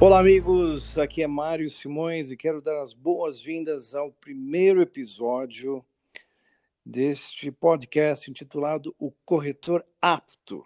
[0.00, 0.96] Olá, amigos.
[0.96, 5.84] Aqui é Mário Simões e quero dar as boas-vindas ao primeiro episódio
[6.86, 10.62] deste podcast intitulado O Corretor Apto.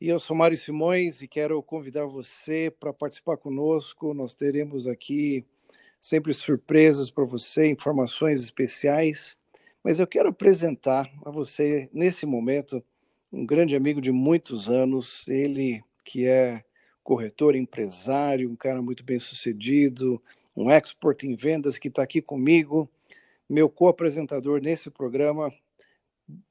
[0.00, 4.12] E eu sou Mário Simões e quero convidar você para participar conosco.
[4.12, 5.46] Nós teremos aqui
[6.00, 9.38] sempre surpresas para você, informações especiais.
[9.80, 12.82] Mas eu quero apresentar a você, nesse momento,
[13.32, 16.64] um grande amigo de muitos anos, ele que é
[17.10, 20.22] corretor, empresário, um cara muito bem sucedido,
[20.56, 22.88] um expert em vendas que está aqui comigo,
[23.48, 25.52] meu co-apresentador nesse programa.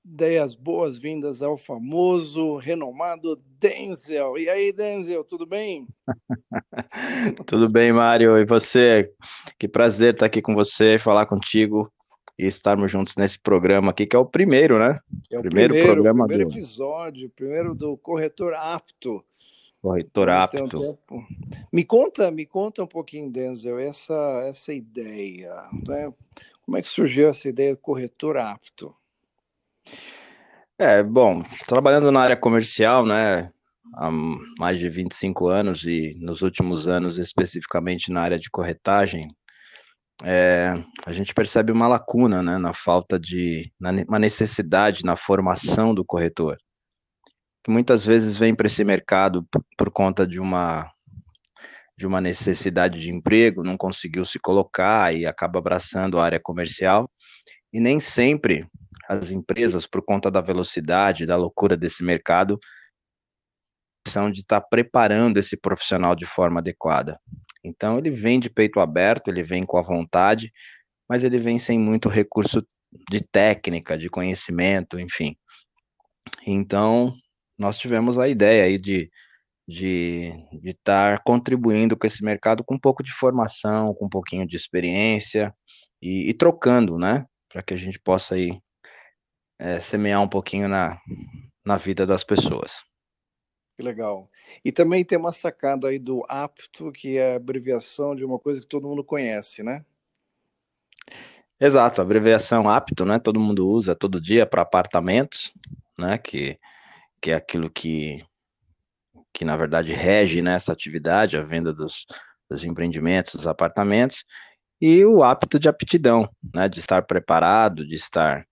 [0.03, 4.37] Dei as boas-vindas ao famoso, renomado Denzel.
[4.37, 5.87] E aí, Denzel, tudo bem?
[7.47, 8.37] tudo bem, Mário.
[8.37, 9.09] E você?
[9.57, 11.89] Que prazer estar aqui com você, falar contigo
[12.37, 14.99] e estarmos juntos nesse programa aqui, que é o primeiro, né?
[15.31, 16.27] É o primeiro, primeiro programa.
[16.27, 16.57] Primeiro do...
[16.57, 19.23] episódio, primeiro do Corretor Apto.
[19.81, 20.99] Corretor apto.
[21.71, 25.63] me conta, me conta um pouquinho, Denzel, essa, essa ideia.
[25.87, 26.13] Né?
[26.65, 28.93] Como é que surgiu essa ideia de corretor apto?
[30.77, 33.51] É, bom, trabalhando na área comercial, né,
[33.95, 34.11] há
[34.57, 39.29] mais de 25 anos e nos últimos anos especificamente na área de corretagem,
[40.23, 40.73] é,
[41.05, 46.03] a gente percebe uma lacuna, né, na falta de, na, uma necessidade na formação do
[46.03, 46.57] corretor
[47.69, 50.91] que muitas vezes vem para esse mercado por, conta de uma
[51.95, 57.11] de uma necessidade de emprego, não conseguiu se colocar e acaba abraçando a área comercial.
[57.71, 58.65] E nem sempre
[59.07, 62.57] as empresas, por conta da velocidade, da loucura desse mercado,
[64.07, 67.19] são de estar tá preparando esse profissional de forma adequada.
[67.63, 70.51] Então ele vem de peito aberto, ele vem com a vontade,
[71.07, 72.65] mas ele vem sem muito recurso
[73.11, 75.35] de técnica, de conhecimento, enfim.
[76.47, 77.13] Então,
[77.59, 79.11] nós tivemos a ideia aí de
[79.69, 84.55] de estar contribuindo com esse mercado com um pouco de formação, com um pouquinho de
[84.55, 85.53] experiência
[86.01, 88.59] e, e trocando, né, para que a gente possa aí
[89.59, 90.99] é, semear um pouquinho na,
[91.63, 92.83] na vida das pessoas.
[93.77, 94.27] Que legal.
[94.65, 98.59] E também tem uma sacada aí do apto, que é a abreviação de uma coisa
[98.59, 99.85] que todo mundo conhece, né?
[101.59, 103.19] Exato, a abreviação apto, né?
[103.19, 105.53] Todo mundo usa todo dia para apartamentos,
[105.97, 106.17] né?
[106.17, 106.59] Que
[107.21, 108.23] que é aquilo que,
[109.33, 112.05] que na verdade rege nessa né, atividade, a venda dos,
[112.49, 114.23] dos empreendimentos, dos apartamentos,
[114.81, 118.45] e o hábito de aptidão, né, de estar preparado, de estar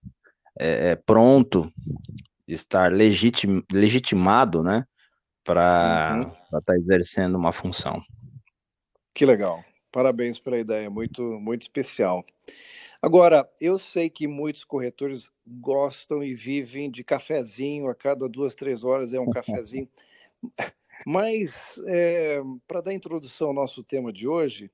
[0.58, 1.72] é, é pronto,
[2.46, 4.84] de estar legitim, legitimado, né,
[5.42, 6.28] para uhum.
[6.28, 8.02] estar tá exercendo uma função.
[9.14, 9.64] Que legal.
[9.90, 12.24] Parabéns pela ideia, muito muito especial.
[13.00, 18.82] Agora, eu sei que muitos corretores gostam e vivem de cafezinho, a cada duas, três
[18.82, 19.88] horas é um cafezinho.
[21.06, 24.68] Mas, é, para dar introdução ao nosso tema de hoje,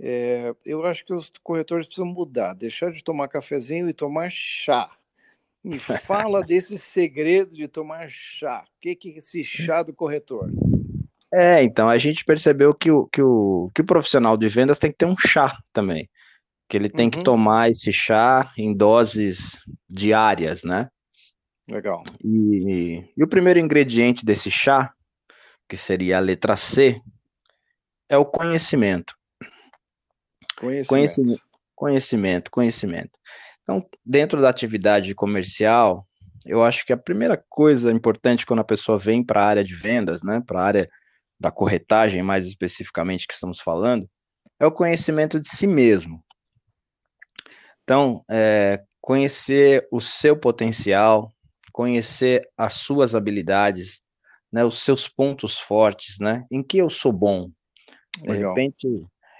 [0.00, 4.90] é, eu acho que os corretores precisam mudar, deixar de tomar cafezinho e tomar chá.
[5.62, 8.64] Me fala desse segredo de tomar chá.
[8.66, 10.50] O que, que é esse chá do corretor?
[11.32, 14.90] É, então, a gente percebeu que o, que, o, que o profissional de vendas tem
[14.90, 16.10] que ter um chá também
[16.70, 17.10] que ele tem uhum.
[17.10, 19.58] que tomar esse chá em doses
[19.88, 20.88] diárias, né?
[21.68, 22.04] Legal.
[22.24, 24.94] E, e, o primeiro ingrediente desse chá,
[25.68, 27.00] que seria a letra C,
[28.08, 29.16] é o conhecimento.
[30.56, 30.88] Conhecimento.
[30.88, 31.42] Conhecimento,
[31.74, 32.50] conhecimento.
[32.52, 33.18] conhecimento.
[33.64, 36.06] Então, dentro da atividade comercial,
[36.46, 39.74] eu acho que a primeira coisa importante quando a pessoa vem para a área de
[39.74, 40.90] vendas, né, para a área
[41.38, 44.08] da corretagem, mais especificamente que estamos falando,
[44.60, 46.22] é o conhecimento de si mesmo.
[47.90, 51.28] Então, é, conhecer o seu potencial,
[51.72, 54.00] conhecer as suas habilidades,
[54.52, 56.46] né, os seus pontos fortes, né?
[56.52, 57.50] Em que eu sou bom.
[58.22, 58.54] De Legal.
[58.54, 58.86] repente,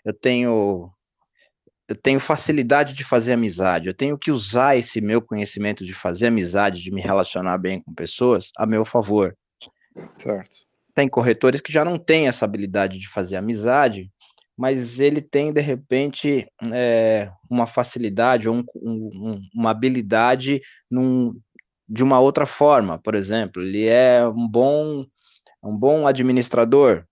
[0.04, 0.90] eu tenho
[1.86, 6.26] eu tenho facilidade de fazer amizade, eu tenho que usar esse meu conhecimento de fazer
[6.26, 9.36] amizade, de me relacionar bem com pessoas, a meu favor.
[10.18, 10.56] Certo.
[10.92, 14.10] Tem corretores que já não têm essa habilidade de fazer amizade,
[14.60, 20.60] mas ele tem, de repente, é, uma facilidade ou um, um, uma habilidade
[20.90, 21.34] num,
[21.88, 22.98] de uma outra forma.
[22.98, 25.06] Por exemplo, ele é um bom,
[25.64, 27.06] um bom administrador,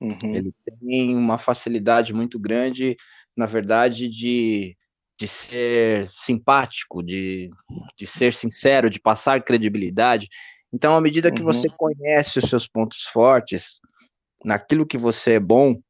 [0.00, 0.34] uhum.
[0.34, 2.96] ele tem uma facilidade muito grande,
[3.36, 4.76] na verdade, de,
[5.16, 7.50] de ser simpático, de,
[7.96, 10.26] de ser sincero, de passar credibilidade.
[10.72, 11.52] Então, à medida que uhum.
[11.52, 13.78] você conhece os seus pontos fortes,
[14.44, 15.80] naquilo que você é bom,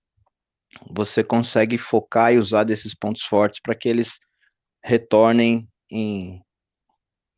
[0.91, 4.19] você consegue focar e usar desses pontos fortes para que eles
[4.83, 6.43] retornem em,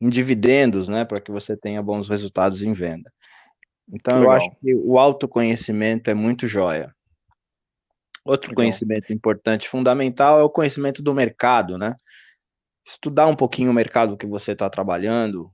[0.01, 3.11] em dividendos, né, para que você tenha bons resultados em venda.
[3.91, 6.93] Então, eu acho que o autoconhecimento é muito joia.
[8.25, 8.63] Outro Legal.
[8.63, 11.95] conhecimento importante, fundamental, é o conhecimento do mercado, né?
[12.85, 15.49] Estudar um pouquinho o mercado que você está trabalhando,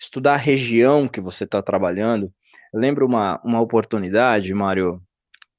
[0.00, 2.32] estudar a região que você está trabalhando.
[2.72, 5.02] Eu lembro uma, uma oportunidade, Mário,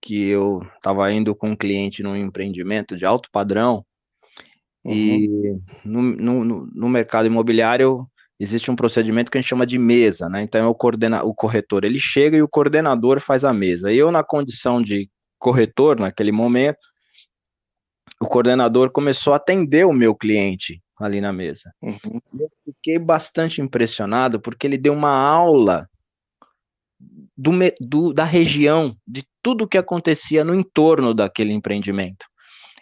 [0.04, 3.86] que eu estava indo com um cliente num empreendimento de alto padrão,
[4.84, 4.94] uhum.
[4.94, 8.06] e no, no, no mercado imobiliário
[8.38, 10.44] existe um procedimento que a gente chama de mesa, né?
[10.44, 13.94] Então é o, coordena o corretor ele chega e o coordenador faz a mesa.
[13.94, 15.10] Eu, na condição de
[15.40, 16.86] corretor naquele momento,
[18.20, 21.74] o coordenador começou a atender o meu cliente ali na mesa.
[21.82, 22.20] Uhum.
[22.38, 25.88] Eu fiquei bastante impressionado porque ele deu uma aula
[27.38, 32.26] do, do, da região, de tudo que acontecia no entorno daquele empreendimento.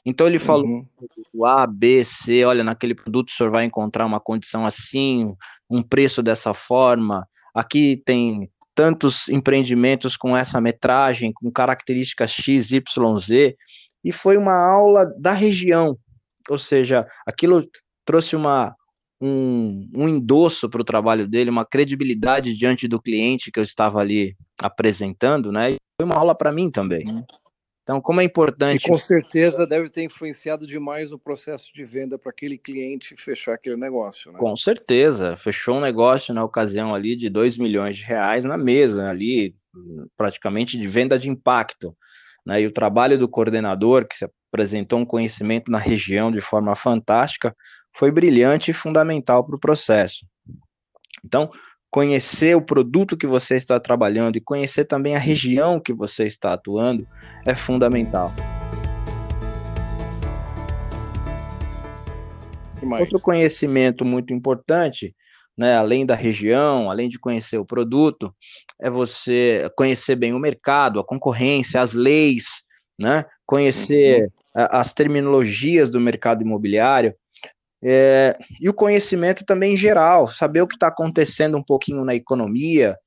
[0.06, 1.46] Então ele falou uhum.
[1.46, 5.34] A, B, C, olha, naquele produto o senhor vai encontrar uma condição assim,
[5.70, 13.20] um preço dessa forma, aqui tem tantos empreendimentos com essa metragem, com características X, Y,
[13.20, 13.56] Z,
[14.04, 15.98] e foi uma aula da região,
[16.50, 17.68] ou seja, aquilo
[18.04, 18.76] trouxe uma,
[19.22, 24.00] um, um endosso para o trabalho dele, uma credibilidade diante do cliente que eu estava
[24.00, 25.74] ali apresentando, né?
[25.74, 27.06] E foi uma aula para mim também.
[27.08, 27.24] Uhum.
[27.84, 28.86] Então, como é importante.
[28.86, 33.54] E com certeza deve ter influenciado demais o processo de venda para aquele cliente fechar
[33.54, 34.40] aquele negócio, né?
[34.40, 35.36] Com certeza.
[35.36, 39.56] Fechou um negócio na ocasião ali de 2 milhões de reais na mesa, ali,
[40.18, 41.96] praticamente de venda de impacto.
[42.46, 42.62] Né?
[42.62, 47.56] E o trabalho do coordenador, que se apresentou um conhecimento na região de forma fantástica,
[47.94, 50.26] foi brilhante e fundamental para o processo.
[51.26, 51.52] Então,
[51.90, 56.54] conhecer o produto que você está trabalhando e conhecer também a região que você está
[56.54, 57.06] atuando
[57.46, 58.32] é fundamental.
[63.00, 65.16] Outro conhecimento muito importante,
[65.56, 68.34] né, além da região, além de conhecer o produto,
[68.80, 72.64] é você conhecer bem o mercado, a concorrência, as leis,
[73.00, 74.30] né, conhecer uhum.
[74.72, 77.14] as terminologias do mercado imobiliário,
[77.84, 82.14] é, e o conhecimento também em geral, saber o que está acontecendo um pouquinho na
[82.14, 82.98] economia,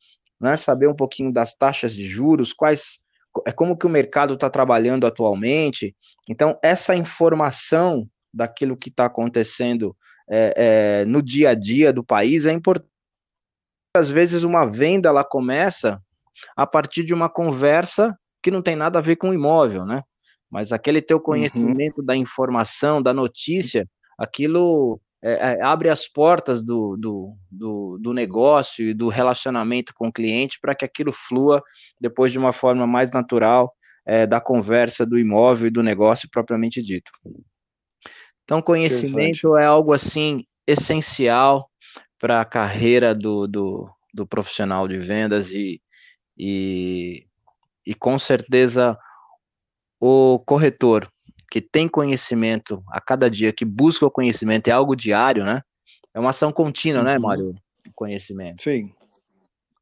[0.41, 2.99] né, saber um pouquinho das taxas de juros, quais
[3.47, 5.95] é como que o mercado está trabalhando atualmente.
[6.29, 9.97] Então, essa informação daquilo que está acontecendo
[10.29, 12.91] é, é, no dia a dia do país é importante.
[13.97, 16.01] Às vezes, uma venda ela começa
[16.57, 20.03] a partir de uma conversa que não tem nada a ver com o imóvel, né?
[20.51, 21.23] Mas aquele teu uhum.
[21.23, 22.05] conhecimento uhum.
[22.05, 23.89] da informação, da notícia,
[24.19, 30.09] aquilo é, é, abre as portas do, do, do, do, negócio e do relacionamento com
[30.09, 31.63] o cliente para que aquilo flua
[31.99, 33.75] depois de uma forma mais natural
[34.07, 37.11] é, da conversa do imóvel e do negócio propriamente dito.
[38.43, 41.71] Então, conhecimento é algo assim essencial
[42.19, 45.81] para a carreira do, do, do, profissional de vendas e,
[46.37, 47.27] e,
[47.87, 48.99] e com certeza
[49.99, 51.11] o corretor
[51.55, 55.63] que tem conhecimento a cada dia, que busca o conhecimento, é algo diário, né?
[56.13, 57.17] É uma ação contínua, né, uhum.
[57.17, 57.55] né, Mário?
[57.95, 58.61] Conhecimento.
[58.61, 58.93] Sim.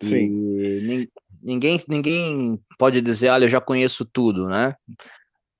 [0.02, 1.08] Sim.
[1.42, 4.74] ninguém, ninguém pode dizer, olha, eu já conheço tudo, né?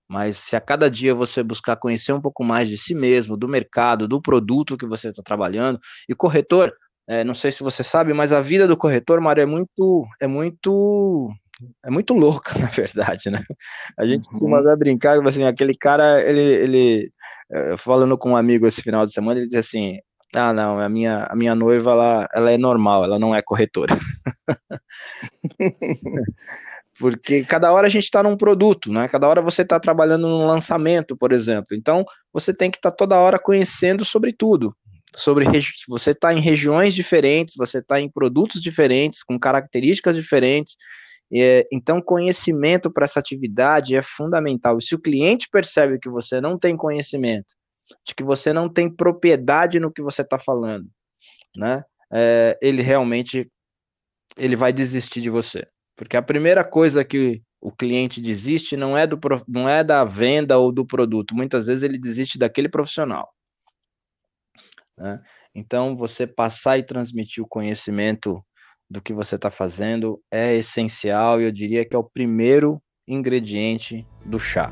[0.07, 3.49] Mas se a cada dia você buscar conhecer um pouco mais de si mesmo, do
[3.49, 6.75] mercado, do produto que você está trabalhando, e corretor,
[7.09, 10.27] é, não sei se você sabe, mas a vida do corretor, Mário, é muito, é
[10.27, 11.33] muito
[11.85, 13.43] é muito louca, na verdade, né?
[13.99, 14.31] A gente uhum.
[14.31, 17.13] costuma brincar, assim, aquele cara, ele, ele,
[17.51, 19.99] eh, falando com um amigo esse final de semana, ele diz assim,
[20.35, 23.95] ah, não, a minha, a minha noiva, ela, ela é normal, ela não é corretora.
[26.99, 29.09] Porque cada hora a gente está num produto, né?
[29.09, 31.77] Cada hora você está trabalhando num lançamento, por exemplo.
[31.77, 34.75] Então, você tem que estar tá toda hora conhecendo sobre tudo.
[35.15, 35.47] Sobre
[35.89, 40.77] você está em regiões diferentes, você está em produtos diferentes, com características diferentes.
[41.35, 44.79] É, então, conhecimento para essa atividade é fundamental.
[44.79, 47.47] E se o cliente percebe que você não tem conhecimento,
[48.07, 50.89] de que você não tem propriedade no que você está falando,
[51.57, 51.83] né?
[52.13, 53.51] É, ele realmente
[54.37, 59.07] ele vai desistir de você, porque a primeira coisa que o cliente desiste não é
[59.07, 61.35] do não é da venda ou do produto.
[61.35, 63.33] Muitas vezes ele desiste daquele profissional.
[64.99, 65.23] Né?
[65.55, 68.45] Então, você passar e transmitir o conhecimento
[68.93, 74.07] do que você está fazendo é essencial e eu diria que é o primeiro ingrediente
[74.23, 74.71] do chá.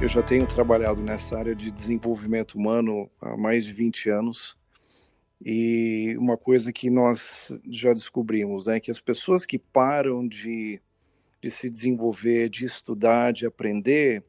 [0.00, 4.56] Eu já tenho trabalhado nessa área de desenvolvimento humano há mais de 20 anos.
[5.44, 10.80] E uma coisa que nós já descobrimos é que as pessoas que param de,
[11.40, 14.24] de se desenvolver, de estudar, de aprender,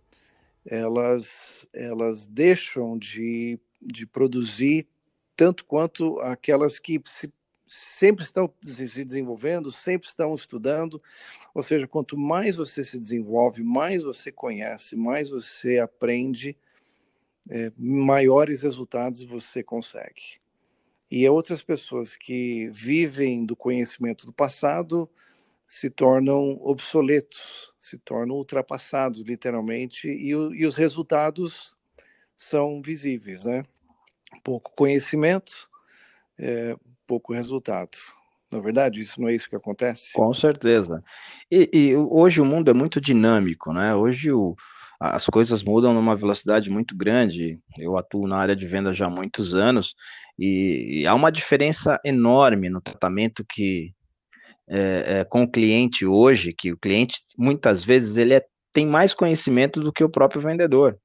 [0.65, 4.88] elas, elas deixam de, de produzir
[5.35, 7.31] tanto quanto aquelas que se
[7.73, 11.01] sempre estão se desenvolvendo, sempre estão estudando.
[11.53, 16.55] Ou seja, quanto mais você se desenvolve, mais você conhece, mais você aprende,
[17.49, 20.39] é, maiores resultados você consegue.
[21.09, 25.09] E outras pessoas que vivem do conhecimento do passado
[25.67, 31.75] se tornam obsoletos, se tornam ultrapassados, literalmente, e, e os resultados
[32.35, 33.63] são visíveis, né?
[34.43, 35.69] Pouco conhecimento,
[36.39, 36.75] é,
[37.05, 37.97] pouco resultado.
[38.51, 40.13] Na verdade, isso não é isso que acontece?
[40.13, 41.03] Com certeza.
[41.51, 43.95] E, e hoje o mundo é muito dinâmico, né?
[43.95, 44.55] Hoje o,
[44.99, 47.59] as coisas mudam numa velocidade muito grande.
[47.77, 49.95] Eu atuo na área de venda já há muitos anos
[50.37, 53.93] e, e há uma diferença enorme no tratamento que
[54.67, 59.13] é, é, com o cliente hoje, que o cliente muitas vezes ele é, tem mais
[59.13, 60.97] conhecimento do que o próprio vendedor.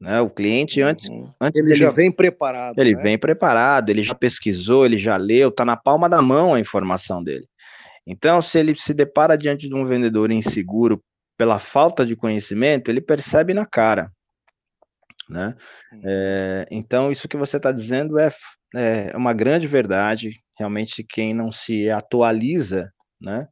[0.00, 0.20] Né?
[0.20, 1.30] O cliente, antes, uhum.
[1.40, 2.78] antes ele dele, já vem preparado.
[2.78, 3.02] Ele né?
[3.02, 7.22] vem preparado, ele já pesquisou, ele já leu, está na palma da mão a informação
[7.22, 7.46] dele.
[8.06, 11.02] Então, se ele se depara diante de um vendedor inseguro
[11.36, 14.10] pela falta de conhecimento, ele percebe na cara.
[15.28, 15.54] Né?
[16.02, 18.30] É, então, isso que você está dizendo é,
[18.74, 20.32] é uma grande verdade.
[20.58, 22.90] Realmente, quem não se atualiza,
[23.20, 23.46] né?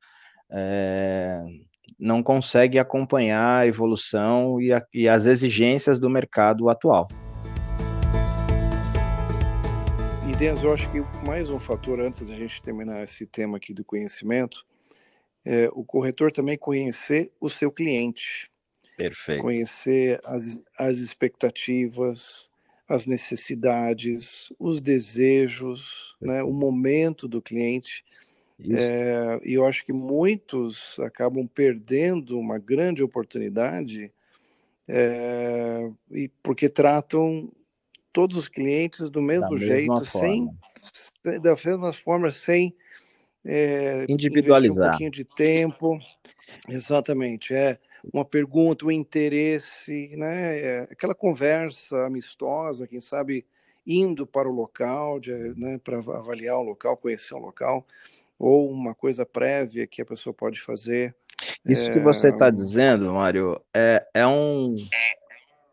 [0.51, 1.43] É,
[1.99, 7.09] não consegue acompanhar a evolução e, a, e as exigências do mercado atual.
[10.29, 13.75] E Denzo, eu acho que mais um fator antes da gente terminar esse tema aqui
[13.75, 14.65] do conhecimento,
[15.45, 18.51] é o corretor também conhecer o seu cliente.
[18.97, 19.43] Perfeito.
[19.43, 22.51] Conhecer as, as expectativas,
[22.89, 28.03] as necessidades, os desejos, né, o momento do cliente
[28.61, 34.13] é, e eu acho que muitos acabam perdendo uma grande oportunidade
[34.89, 37.53] é, e porque tratam
[38.13, 40.49] todos os clientes do mesmo da jeito, sem
[41.41, 42.75] da mesma forma, sem
[43.45, 45.99] é, individualizar um pouquinho de tempo.
[46.69, 47.79] Exatamente, é
[48.13, 50.59] uma pergunta, um interesse, né?
[50.59, 53.47] É, aquela conversa amistosa, quem sabe
[53.87, 57.87] indo para o local, de, né, para avaliar o local, conhecer o local
[58.39, 61.15] ou uma coisa prévia que a pessoa pode fazer.
[61.65, 61.95] Isso é...
[61.95, 64.77] que você está dizendo, Mário, é, é, um,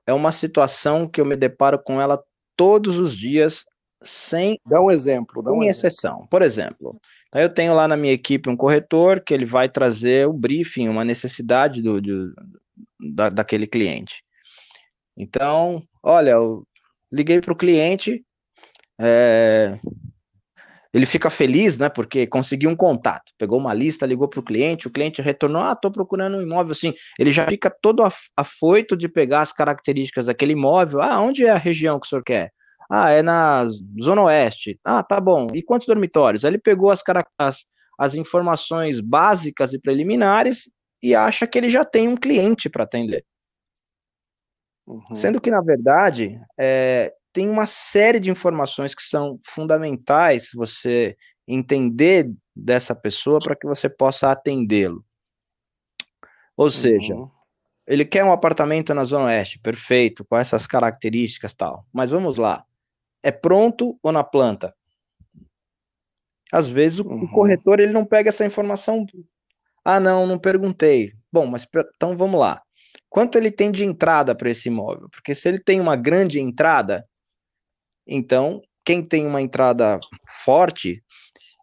[0.08, 2.22] é uma situação que eu me deparo com ela
[2.56, 3.66] todos os dias,
[4.04, 4.60] sem.
[4.66, 5.42] Dá um exemplo.
[5.42, 6.14] Sem um exceção.
[6.14, 6.30] Exemplo.
[6.30, 7.02] Por exemplo,
[7.34, 11.04] eu tenho lá na minha equipe um corretor que ele vai trazer o briefing, uma
[11.04, 12.34] necessidade do, do
[13.14, 14.24] da, daquele cliente.
[15.18, 16.66] Então, olha, eu
[17.12, 18.24] liguei para o cliente,
[19.00, 19.80] é,
[20.96, 21.90] ele fica feliz, né?
[21.90, 25.74] Porque conseguiu um contato, pegou uma lista, ligou para o cliente, o cliente retornou, ah,
[25.74, 28.02] estou procurando um imóvel, assim, ele já fica todo
[28.38, 32.24] afoito de pegar as características daquele imóvel, ah, onde é a região que o senhor
[32.24, 32.50] quer?
[32.90, 33.68] Ah, é na
[34.02, 34.80] Zona Oeste.
[34.86, 35.48] Ah, tá bom.
[35.54, 36.46] E quantos dormitórios?
[36.46, 37.04] Aí ele pegou as,
[37.38, 37.66] as,
[38.00, 40.70] as informações básicas e preliminares
[41.04, 43.26] e acha que ele já tem um cliente para atender.
[44.88, 45.14] Uhum.
[45.14, 52.32] Sendo que, na verdade, é, tem uma série de informações que são fundamentais você entender
[52.56, 55.04] dessa pessoa para que você possa atendê-lo.
[56.56, 57.30] Ou seja, uhum.
[57.86, 61.86] ele quer um apartamento na Zona Oeste, perfeito, com essas características tal.
[61.92, 62.64] Mas vamos lá.
[63.22, 64.74] É pronto ou na planta?
[66.50, 67.26] Às vezes o, uhum.
[67.26, 69.06] o corretor ele não pega essa informação.
[69.84, 71.12] Ah, não, não perguntei.
[71.30, 72.62] Bom, mas então vamos lá.
[73.10, 75.10] Quanto ele tem de entrada para esse imóvel?
[75.10, 77.06] Porque se ele tem uma grande entrada,
[78.08, 80.00] então, quem tem uma entrada
[80.44, 81.04] forte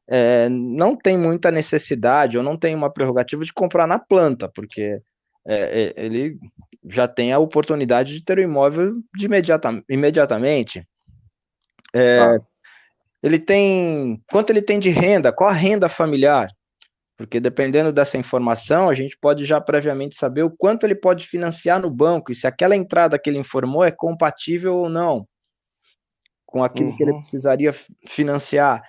[0.08, 5.00] é, não tem muita necessidade ou não tem uma prerrogativa de comprar na planta, porque
[5.46, 6.37] é, é ele
[6.88, 10.87] já tem a oportunidade de ter o imóvel de imediata, imediatamente.
[11.94, 12.40] É, ah.
[13.22, 14.20] Ele tem.
[14.30, 15.32] Quanto ele tem de renda?
[15.32, 16.49] Qual a renda familiar?
[17.16, 21.80] Porque dependendo dessa informação, a gente pode já previamente saber o quanto ele pode financiar
[21.80, 25.25] no banco e se aquela entrada que ele informou é compatível ou não
[26.52, 26.97] com aquilo uhum.
[26.97, 27.18] que ele uhum.
[27.18, 27.73] precisaria
[28.06, 28.82] financiar.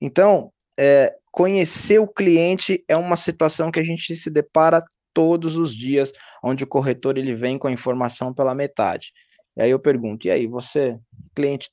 [0.00, 5.74] Então, é, conhecer o cliente é uma situação que a gente se depara todos os
[5.74, 6.12] dias,
[6.44, 9.12] onde o corretor ele vem com a informação pela metade.
[9.56, 10.98] E aí eu pergunto, e aí, você,
[11.34, 11.70] cliente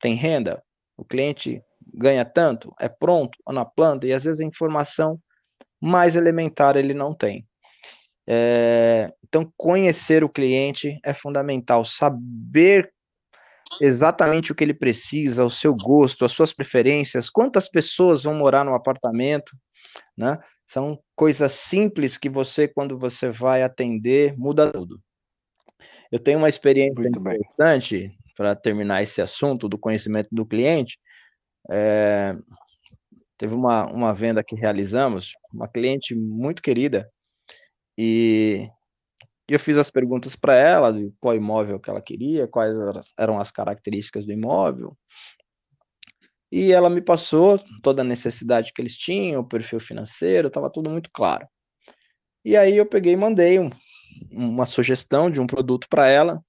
[0.00, 0.60] tem renda?
[0.96, 1.62] O cliente
[1.94, 2.74] ganha tanto?
[2.80, 3.38] É pronto?
[3.46, 4.08] Ou na planta?
[4.08, 5.20] E às vezes a informação
[5.80, 7.46] mais elementar ele não tem.
[8.26, 12.93] É, então, conhecer o cliente é fundamental, saber
[13.80, 18.64] exatamente o que ele precisa, o seu gosto, as suas preferências, quantas pessoas vão morar
[18.64, 19.56] no apartamento,
[20.16, 20.38] né?
[20.66, 25.00] São coisas simples que você, quando você vai atender, muda tudo.
[26.10, 30.98] Eu tenho uma experiência Muito interessante para terminar esse assunto do conhecimento do cliente.
[31.70, 32.36] É,
[33.36, 37.08] teve uma, uma venda que realizamos, uma cliente muito querida,
[37.96, 38.68] e
[39.48, 42.74] eu fiz as perguntas para ela de qual imóvel que ela queria, quais
[43.18, 44.96] eram as características do imóvel.
[46.50, 50.88] E ela me passou toda a necessidade que eles tinham, o perfil financeiro, estava tudo
[50.88, 51.46] muito claro.
[52.44, 53.70] E aí eu peguei e mandei um,
[54.30, 56.40] uma sugestão de um produto para ela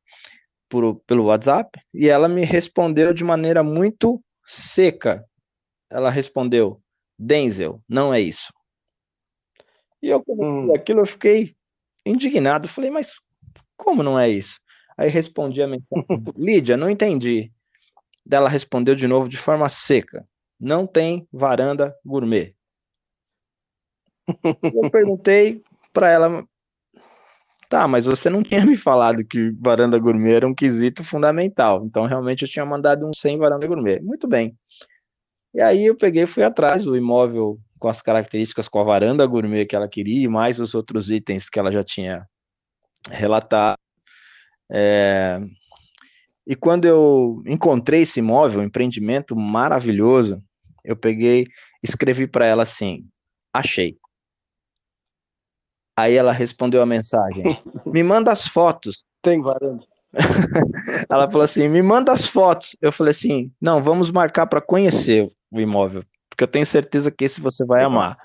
[0.69, 5.25] por, pelo WhatsApp e ela me respondeu de maneira muito seca.
[5.89, 6.81] Ela respondeu:
[7.17, 8.53] Denzel, não é isso.
[10.01, 10.73] E eu, hum.
[10.75, 11.54] aquilo, eu fiquei
[12.05, 12.67] indignado.
[12.67, 13.19] Falei, mas
[13.75, 14.59] como não é isso?
[14.97, 16.05] Aí respondi a mensagem:
[16.38, 17.51] Lídia, não entendi.
[18.29, 20.27] Ela respondeu de novo de forma seca:
[20.59, 22.55] não tem varanda gourmet.
[24.74, 26.45] Eu perguntei para ela,
[27.69, 31.83] Tá, mas você não tinha me falado que varanda gourmet era um quesito fundamental.
[31.85, 34.00] Então, realmente, eu tinha mandado um sem varanda gourmet.
[34.01, 34.55] Muito bem.
[35.53, 39.27] E aí eu peguei e fui atrás do imóvel com as características, com a varanda
[39.27, 42.27] gourmet que ela queria, e mais os outros itens que ela já tinha
[43.12, 43.77] relatado.
[44.72, 45.39] É...
[46.48, 50.44] E quando eu encontrei esse imóvel, um empreendimento maravilhoso,
[50.84, 51.46] eu peguei,
[51.84, 53.08] escrevi para ela assim:
[53.54, 54.00] achei.
[55.96, 57.44] Aí ela respondeu a mensagem:
[57.86, 59.06] Me manda as fotos.
[59.22, 59.86] Tem varanda.
[61.08, 62.75] ela falou assim: Me manda as fotos.
[62.82, 66.04] Eu falei assim: Não, vamos marcar para conhecer o imóvel,
[66.36, 68.18] porque eu tenho certeza que esse você vai amar.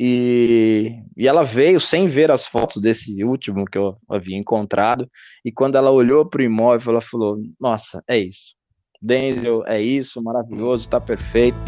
[0.00, 5.06] E, e ela veio sem ver as fotos desse último que eu havia encontrado.
[5.44, 8.56] E quando ela olhou para o imóvel, ela falou: Nossa, é isso.
[9.00, 11.58] Denzel, é isso, maravilhoso, está perfeito.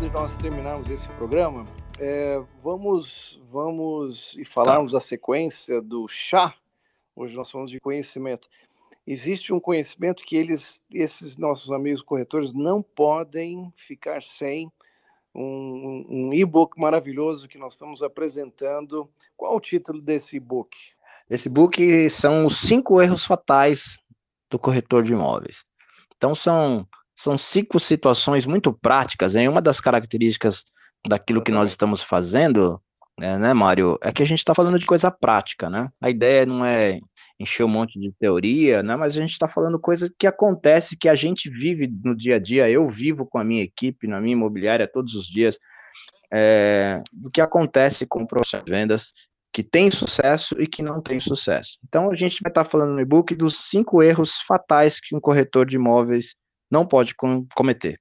[0.00, 1.64] de nós terminarmos esse programa,
[1.98, 4.98] é, vamos, vamos e falarmos tá.
[4.98, 6.54] a sequência do chá.
[7.14, 8.48] Hoje nós falamos de conhecimento.
[9.06, 14.70] Existe um conhecimento que eles, esses nossos amigos corretores, não podem ficar sem
[15.34, 19.08] um, um e-book maravilhoso que nós estamos apresentando.
[19.36, 20.76] Qual o título desse e-book?
[21.30, 23.98] Esse book são os cinco erros fatais
[24.50, 25.64] do corretor de imóveis.
[26.16, 29.34] Então são são cinco situações muito práticas.
[29.34, 30.64] Em uma das características
[31.08, 32.80] daquilo que nós estamos fazendo,
[33.18, 35.90] né, né Mário, é que a gente está falando de coisa prática, né?
[36.00, 37.00] A ideia não é
[37.38, 38.96] encher um monte de teoria, né?
[38.96, 42.38] Mas a gente está falando coisa que acontece, que a gente vive no dia a
[42.38, 42.68] dia.
[42.68, 45.58] Eu vivo com a minha equipe, na minha imobiliária, todos os dias,
[46.32, 49.12] é, do que acontece com o processo de vendas
[49.52, 51.78] que tem sucesso e que não tem sucesso.
[51.88, 55.20] Então, a gente vai estar tá falando no e-book dos cinco erros fatais que um
[55.20, 56.34] corretor de imóveis
[56.70, 57.98] não pode com, cometer.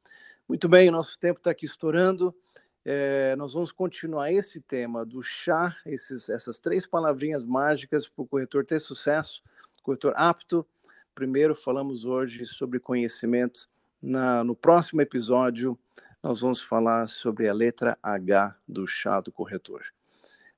[0.49, 2.35] Muito bem, nosso tempo está aqui estourando.
[2.83, 8.27] É, nós vamos continuar esse tema do chá, esses, essas três palavrinhas mágicas para o
[8.27, 9.43] corretor ter sucesso,
[9.83, 10.67] corretor apto
[11.15, 13.69] Primeiro, falamos hoje sobre conhecimento.
[14.03, 15.79] Na, no próximo episódio,
[16.21, 19.85] nós vamos falar sobre a letra H do chá do corretor.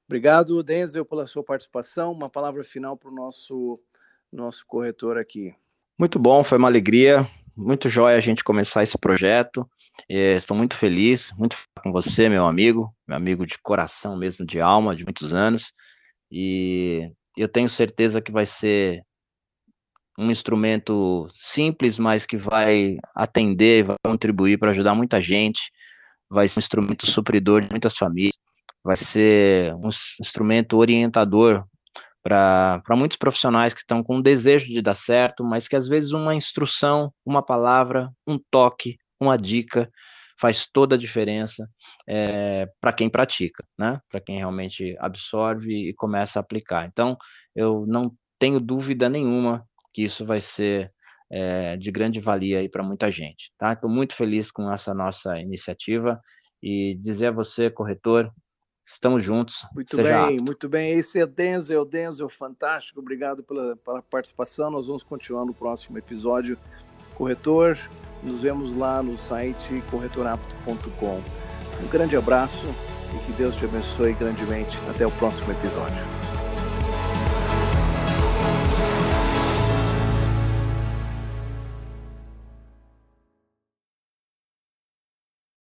[0.07, 2.11] Obrigado, Denzel, pela sua participação.
[2.11, 3.79] Uma palavra final para o nosso,
[4.33, 5.55] nosso corretor aqui.
[5.99, 7.29] Muito bom, foi uma alegria.
[7.55, 9.69] Muito jóia a gente começar esse projeto.
[10.09, 14.59] É, estou muito feliz, muito com você, meu amigo, meu amigo de coração mesmo, de
[14.59, 15.71] alma, de muitos anos.
[16.31, 19.05] E eu tenho certeza que vai ser
[20.19, 25.71] um instrumento simples, mas que vai atender, vai contribuir para ajudar muita gente,
[26.29, 28.35] vai ser um instrumento supridor de muitas famílias,
[28.83, 29.89] vai ser um
[30.21, 31.65] instrumento orientador
[32.23, 36.13] para muitos profissionais que estão com o desejo de dar certo, mas que às vezes
[36.13, 39.89] uma instrução, uma palavra, um toque, uma dica
[40.39, 41.69] faz toda a diferença
[42.07, 44.01] é, eh, para quem pratica, né?
[44.11, 46.87] Para quem realmente absorve e começa a aplicar.
[46.87, 47.17] Então,
[47.55, 49.65] eu não tenho dúvida nenhuma
[49.97, 50.93] que isso vai ser
[51.33, 53.73] é, de grande valia aí para muita gente, tá?
[53.73, 56.21] Estou muito feliz com essa nossa iniciativa
[56.63, 58.31] e dizer a você, corretor,
[58.89, 59.67] Estamos juntos.
[59.75, 60.45] Muito bem, apto.
[60.45, 60.93] muito bem.
[60.97, 63.01] Esse é Denzel, Denzel, fantástico.
[63.01, 64.71] Obrigado pela, pela participação.
[64.71, 66.57] Nós vamos continuar no próximo episódio.
[67.17, 67.77] Corretor,
[68.23, 71.21] nos vemos lá no site corretorapto.com.
[71.85, 72.65] Um grande abraço
[73.13, 74.79] e que Deus te abençoe grandemente.
[74.89, 76.26] Até o próximo episódio.